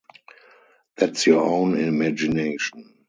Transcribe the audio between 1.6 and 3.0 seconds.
imagination.